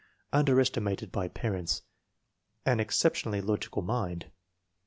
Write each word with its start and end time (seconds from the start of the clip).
Underestimated 0.33 1.11
by 1.11 1.27
parents. 1.27 1.83
An 2.65 2.79
exceptionally 2.79 3.39
logical 3.39 3.83
mind. 3.83 4.31